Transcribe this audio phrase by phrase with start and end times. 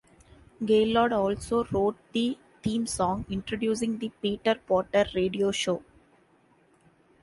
[0.65, 5.83] Gaillard also wrote the theme song introducing the Peter Potter radio show.